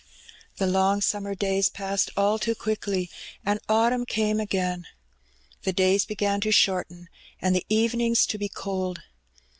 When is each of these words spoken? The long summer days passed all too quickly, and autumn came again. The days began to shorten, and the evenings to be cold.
The 0.57 0.65
long 0.65 0.99
summer 1.01 1.35
days 1.35 1.69
passed 1.69 2.09
all 2.17 2.39
too 2.39 2.55
quickly, 2.55 3.11
and 3.45 3.59
autumn 3.69 4.07
came 4.07 4.39
again. 4.39 4.87
The 5.61 5.73
days 5.73 6.05
began 6.05 6.41
to 6.41 6.49
shorten, 6.51 7.07
and 7.39 7.55
the 7.55 7.67
evenings 7.69 8.25
to 8.25 8.39
be 8.39 8.49
cold. 8.49 9.03